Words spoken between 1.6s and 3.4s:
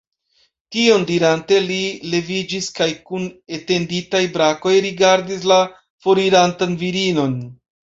li leviĝis kaj kun